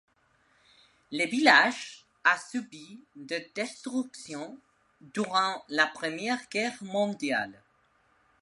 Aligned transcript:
Le 1.11 1.27
village 1.29 2.07
a 2.23 2.35
subi 2.39 3.03
des 3.15 3.51
destructions 3.53 4.57
durant 4.99 5.63
la 5.69 5.85
Première 5.85 6.49
Guerre 6.49 6.81
mondiale. 6.83 7.61